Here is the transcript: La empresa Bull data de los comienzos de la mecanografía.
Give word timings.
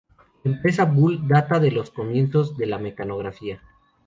La 0.43 0.51
empresa 0.55 0.85
Bull 0.85 1.27
data 1.27 1.59
de 1.59 1.69
los 1.69 1.91
comienzos 1.91 2.57
de 2.57 2.65
la 2.65 2.79
mecanografía. 2.79 3.61